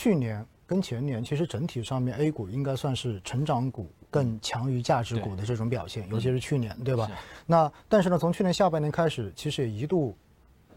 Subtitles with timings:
[0.00, 7.06] 去年跟前年，其实整体上面 A 股应该算是成长股更强于价值股的这种表现，尤其是去年，对吧？
[7.44, 10.16] 那但是呢，从去年下半年开始，其实也一度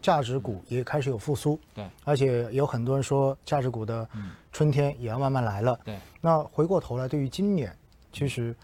[0.02, 4.06] 价值股也开始有复苏，对，而且有很多人说价值股的
[4.52, 5.98] 春天也要慢慢来了，对。
[6.20, 7.74] 那回过头来，对于今年，
[8.12, 8.54] 其实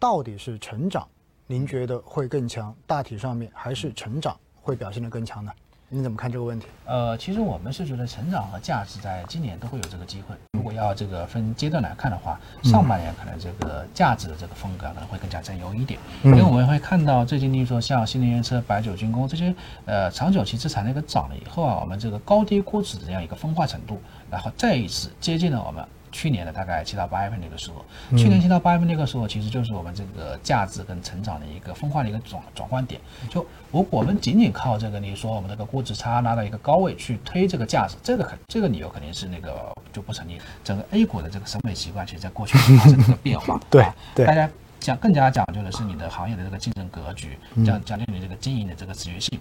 [0.00, 1.06] 到底是成长，
[1.46, 2.74] 您觉得会更强？
[2.88, 5.52] 大体上面还是成长会表现得更强呢？
[5.90, 6.66] 你怎么看这个问题？
[6.84, 10.34] 呃，其实我们是觉得成长和价值在今年都会有这个机会。
[10.52, 19.54] 如果要这个分阶段来看的话，上半年可能这个价值的这个风格可能会更加占优一点，因为我们会看到最近，例如说像新能源车、白酒、军工这些，
[19.86, 23.98] 呃，长久期资产的一个涨了以后啊，我们这个高低估值的这样一个分化程度，
[24.30, 25.82] 然后再一次接近了我们。
[26.10, 27.84] 去年的大概七到八月份那个时候，
[28.16, 33.00] 去年七到八月份那个时候，其实就是我们这个价值跟成长的一个分化的一个转转换点。
[33.28, 40.38] 就如果我们仅仅靠这个，你说我们这个估值差拉到一个高位去推这个价值，这个肯这个理由肯定是那个就不成立。
[40.64, 43.60] 整个 A 股的这个审美习惯，其实在过去发生一个变化。
[43.70, 44.48] 对对，大家
[44.80, 49.38] 讲更加讲究的是你的行业的这个竞争格局，讲讲究你这个经营的这个持续性。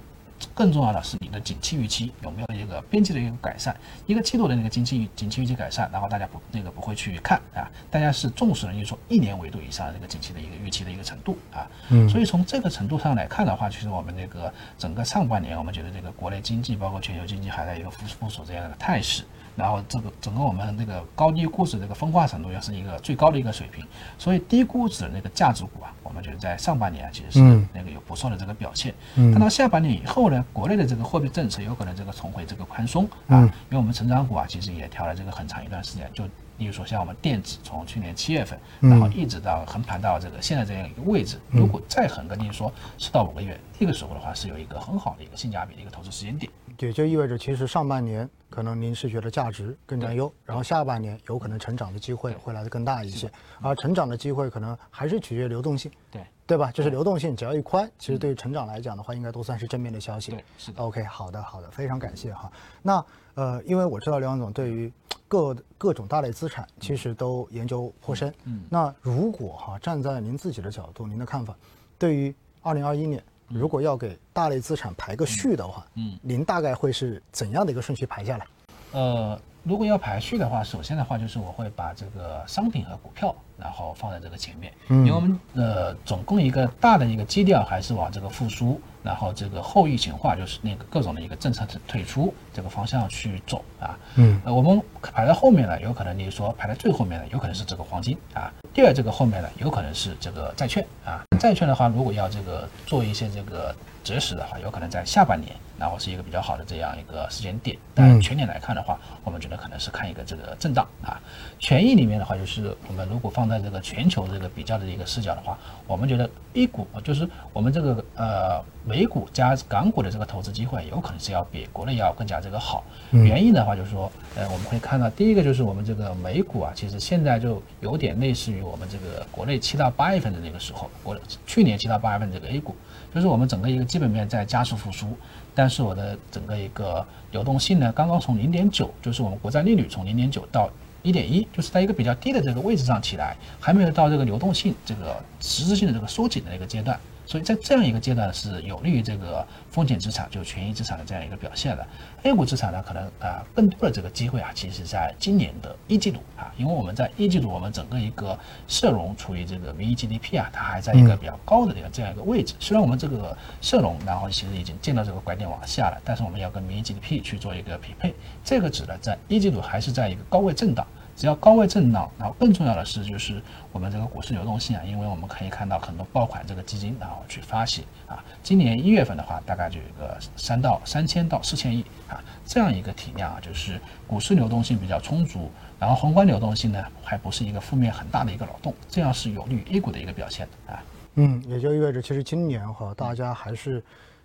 [0.58, 3.78] 更重要的是你的景气预期有没有一个边际的一个改善，
[4.08, 19.24] 一个季度的那个景气景气预期改善，然后大家不那个不会去看啊，大家是重视的，就是说一年维度以上的这个景气的一个预期的一个程度啊，嗯，所以从这个程度上来看的话，其实我们这个整个上半年，我们觉得这个国内经济包括全球经济还在一个复复苏这样的态势。
[19.56, 23.84] 然后这个整个我们这个高低估值这个分化程度又是一个最高的一个水平，
[24.16, 27.40] 所以低估值的那个价值股啊，我们觉得在上半年啊其实是
[27.72, 28.92] 那个有不错的这个表现。
[29.16, 29.38] 嗯。
[29.38, 36.24] 到下半年以后呢，国内的这个货币政策有可能这个重回这个宽松啊，因为我们成长股啊其实也调了这个很长一段时间，就
[36.58, 46.52] 例如说像我们电子从去年七月份，然后一直到横盘到这个现在这样一个位置，如果再横个例如说四到五个月，这个时候的话是有一个很好的一个性价比的一个投资时间点。
[46.80, 56.72] 也就意味着，其实上半年可能您是觉得价值更占优，然后下半年有可能成长的机会会来的更大一些，而成长的机会可能还是取决于流动性，对对吧？
[56.72, 60.32] 就是流动性只要一宽，其实对于成长来讲的话，应该都算是正面的消息。
[60.32, 60.84] 对，是的。
[60.84, 62.52] OK，好的好的，非常感谢哈。
[62.82, 64.92] 那呃，因为我知道刘总对于
[65.28, 71.56] 各各种大类资产其实都研究颇深，嗯，那如果哈站在您自己的角度，您的看法，
[71.98, 73.24] 对于二零二一年。
[73.48, 78.48] 如果要给大类资产排个序的话，嗯，您大概会是怎样的一个顺序排下来？
[78.92, 88.80] 呃，如果要排序的话，首先的话就是我会把这个商品和股票，然后放在这个前面，因为我们呃总共一个大的一个基调还是往这个复苏。
[89.04, 103.74] 然后这个后疫情化就是那个各种的一个政策退出这个方向去走啊，嗯，呃，我们排在后面呢，有可能你说排在最后面的，有可能是这个黄金啊，第二这个后面呢，有可能是这个债券啊，债券的话，如果要这个做一些这个
[104.04, 111.16] 择时的话，有可能在下半年，然后是一个比较好的这样一个时间点，但全年来看的话，我们觉得可能是看一个这个震荡啊，
[111.60, 118.64] 权益里面的话，就是我们如果放在这个全球这个比较的一个视角的话，我们觉得 A 股就是我们这个呃。
[118.88, 122.86] 美股加港股的这个投资机会，有可能是要比国内要更加这个好。
[123.12, 131.14] 原因的话，就是说，呃，我们可以看到，第一个就是我们这个美股啊，其实现在就有点类似于我们这个国内七到八月份的那个时候，国
[131.46, 132.74] 去年七到八月份这个 A 股，
[133.14, 135.08] 就是我们整个一个基本面在加速复苏，
[135.54, 140.70] 但是我的整个一个流动性呢，刚刚从零点九，就是我们国债利率从零点九到
[141.08, 147.00] 一点一，就是在一个比较低的这个位置上起来，还没有到这个流动性这个实质性的这个收紧的一个阶段。
[147.26, 151.86] 所以在这样一个阶段是有利于这个风险资产就权益资产的这样一个表现的。
[152.24, 162.54] A 股资产呢，可能啊更多的这个机会啊，其实在今年的一季度啊，因为我们在一季度我们整个一个社融处于这个 V GDP 啊，它还在一个比较高的这个这样一个位置。
[162.62, 168.16] 虽然我们这个社融然后其实已经见到这个拐点往下了，但是我们要跟 V GDP 去做一个匹配。
[168.42, 170.88] 这个指呢，在一季度还是在一个高位震荡。
[171.18, 173.42] 只要高位震荡，然后更重要的是就是
[173.72, 190.84] 我们这个股市流动性啊，因为我们可以看到很多爆款这个基金然后去发行啊，今年一月份的话大概就有个三到三千到四千亿啊这样一个体量啊，就是股市流动性比较充足，然后宏观流动性呢还不是一个负面很大的一个扰动，这样是有利于 A 股的一个表现的啊。
[191.16, 193.84] 嗯，也就意味着其实今年哈大家还是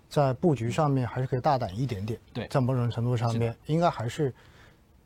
[0.09, 4.31] 在布局上面还是可以大胆一点点，对，在某种程度上面应该还是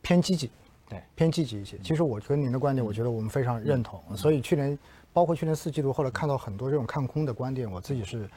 [0.02, 0.52] 偏积极。
[0.90, 1.78] 对，偏积极一些。
[1.80, 4.02] 其实我跟您的观点，我觉得我们非常认同。
[4.16, 4.78] 所以去年，
[5.12, 8.30] 包括去年四季度，后来看到很多这种看空的观点，我自己是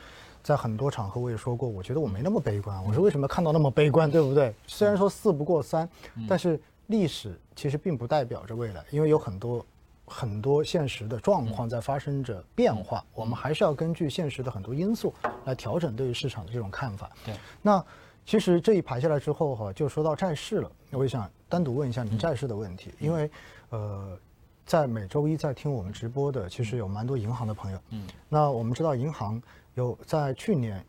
[0.42, 2.82] 在很多场合我也说过，我觉得我没那么悲观。
[2.84, 4.52] 我说为什么看到那么悲观，对不对？
[4.66, 5.88] 虽然说四不过三，
[6.28, 9.64] 但是历史其实并不代表着未来，因为有很多
[10.06, 15.14] 很多现实的状况在发生着变化，我们还是要根据现实的很多因素
[15.44, 17.08] 来调整对于市场的这种看法。
[17.24, 17.84] 对，那
[18.30, 21.28] 其实这一排下来之后哈，就说到债市了，我也想。
[21.48, 23.28] 单独问一下您债市的问题，因为
[23.70, 24.16] 呃，
[24.64, 27.78] 在每周一在听我们直播的，其实有蛮多银行的朋友。
[27.88, 29.42] 嗯，那我们知道银行
[29.74, 30.80] 有在去年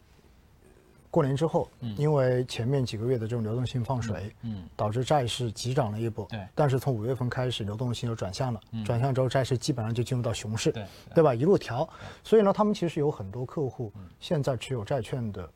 [1.10, 1.68] 过年之后，
[1.98, 6.28] 因为前面几个月的这种流动性放水，嗯，导致债市急涨了一波。
[6.30, 10.86] 对，但是从五月份开始，流动性又转向了，转向之后，债市基本上就进入到熊市，对，
[11.16, 11.24] 对。
[11.24, 11.34] 吧？
[11.34, 11.90] 一路调，
[12.24, 15.50] 所以呢，他们其实有很多客户现在持有债券的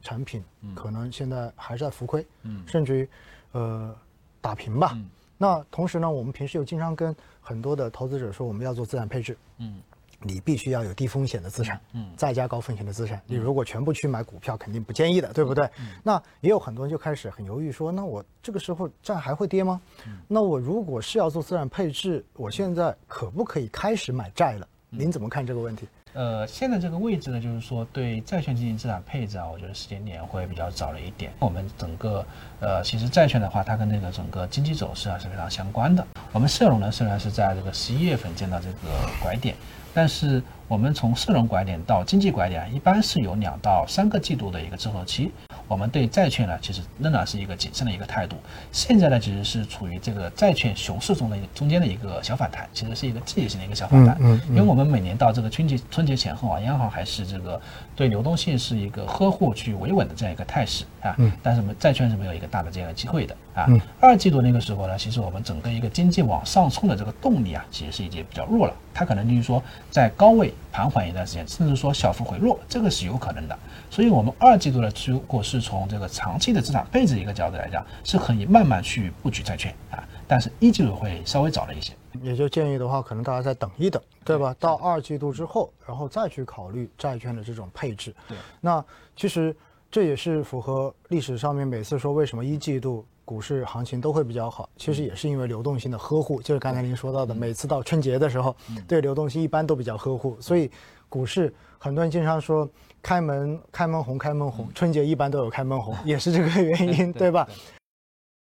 [0.00, 0.42] 产品，
[0.74, 3.08] 可能现在还是在浮亏，嗯，甚至于
[3.52, 3.94] 呃
[4.40, 4.96] 打平吧。
[5.38, 9.80] 那同时呢，我们平时又经常跟很多的投资者说，我们要做资产配置，嗯。
[10.24, 13.20] 你必须要有低风险的资产，嗯，再加高风险的资产。
[13.26, 15.68] 你如果全部去买股票，肯定不建议的，对不对？
[16.00, 19.80] 那也有很多人就开始很犹豫，说那我这个时候债还会跌吗？
[20.28, 24.68] 那我如果是要做资产配置，我现在可不可以开始买债了？
[24.90, 25.88] 您怎么看这个问题？
[26.14, 31.32] 呃，现在这个位置呢，就是说对债券进行资产配置啊，我觉得时间点会比较早了一点。
[31.38, 32.24] 我们整个
[32.60, 36.06] 呃，其实债券的话，它跟那个整个经济走势啊是非常相关的。
[36.32, 38.76] 我们社融呢，虽然是在这个十一月份见到这个
[39.22, 39.54] 拐点。
[39.94, 45.30] 但是我们从社融拐点到经济拐点，一般是有两到三个季度的一个滞后期。
[45.72, 48.36] 我们对债券呢，其实仍然是一个谨慎的一个态度。
[48.70, 54.14] 现在呢，其实是处于这个债券熊市中的中间的一个小反弹，其实是一个季节性的一个小反弹。
[54.20, 54.50] 嗯嗯。
[54.50, 57.58] 因为我们每年到这个春节春节前后啊，央行还是这个
[57.96, 61.14] 对流动性是一个呵护去维稳的这样一个态势啊。
[61.16, 61.32] 嗯。
[61.42, 63.66] 但是我们债券是没有一个大的这样的机会的啊。
[63.68, 63.80] 嗯。
[64.00, 68.74] 二季度那个时候呢，其实我们整个一个经济往上冲的这个动力啊，其实是已经比较弱了。
[68.94, 73.58] 它可能就是说在高位盘缓一段时间，甚至说小幅回落，这个是有可能的。
[73.90, 80.02] 所以，我们二季度呢，如果是从这个长期的资产配置一个角度来讲，是可以慢慢去布局债券啊。
[80.26, 84.54] 但是一季度会稍微早了一些，也就建议的话，可能大家再等一等，对吧？
[84.58, 88.14] 到二季度之后，然后再去考虑债券的这种配置。
[88.26, 88.82] 对，那
[89.14, 89.54] 其实
[89.90, 96.42] 这也是符合历史上面每次说为什么一季度股市行情都会比较好，其实也是因为流动性的呵护。
[96.42, 98.54] 就是刚才您说到的，每次到春节的时候，
[98.86, 100.70] 对流动性一般都比较呵护，所以
[101.08, 102.68] 股市很多人经常说。
[103.02, 107.48] 开门开门红，开门红，春节一般都有开门红， 也是这个原因，对吧？